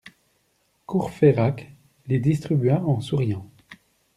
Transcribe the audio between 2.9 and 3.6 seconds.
souriant.